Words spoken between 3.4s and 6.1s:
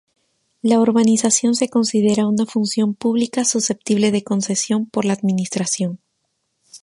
susceptible de concesión por la administración.